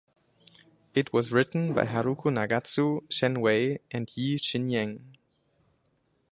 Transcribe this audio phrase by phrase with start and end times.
[0.95, 5.15] It was written by Haruko Nagatsu, Shen Wei, and Yee Chin-yen.